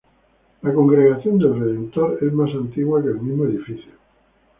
La 0.63 0.73
congregación 0.73 1.37
del 1.37 1.59
Redentor 1.59 2.17
es 2.23 2.33
más 2.33 2.49
antigua 2.55 3.03
que 3.03 3.09
el 3.09 3.21
mismo 3.21 3.45
edificio. 3.45 3.91